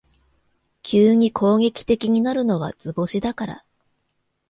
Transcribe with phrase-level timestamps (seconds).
[0.81, 3.65] 急に攻撃的になるのは図星だから